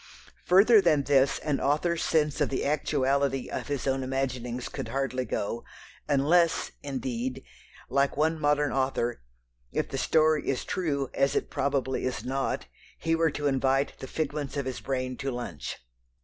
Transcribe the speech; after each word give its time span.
Further 0.45 0.81
than 0.81 1.03
this 1.03 1.37
an 1.37 1.59
author's 1.59 2.01
sense 2.03 2.41
of 2.41 2.49
the 2.49 2.65
actuality 2.65 3.49
of 3.51 3.67
his 3.67 3.85
own 3.85 4.01
imaginings 4.01 4.67
could 4.67 4.87
hardly 4.87 5.25
go, 5.25 5.63
unless, 6.07 6.71
indeed, 6.81 7.43
like 7.87 8.17
one 8.17 8.39
modern 8.39 8.71
author 8.71 9.21
if 9.71 9.89
the 9.89 9.99
story 9.99 10.47
is 10.49 10.65
true, 10.65 11.11
as 11.13 11.35
it 11.35 11.51
probably 11.51 12.03
is 12.03 12.23
not 12.25 12.65
he 12.97 13.13
were 13.15 13.29
to 13.29 13.45
invite 13.45 13.93
the 13.99 14.07
figments 14.07 14.57
of 14.57 14.65
his 14.65 14.79
brain 14.81 15.17
to 15.17 15.29
lunch! 15.29 15.77